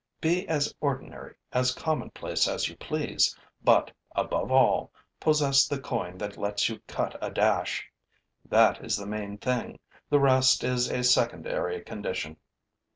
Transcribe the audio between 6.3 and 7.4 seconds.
lets you cut a